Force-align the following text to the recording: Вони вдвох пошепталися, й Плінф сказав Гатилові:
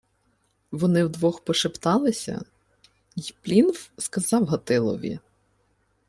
Вони 0.71 1.05
вдвох 1.05 1.41
пошепталися, 1.43 2.45
й 3.15 3.33
Плінф 3.41 3.87
сказав 3.97 4.45
Гатилові: 4.45 5.19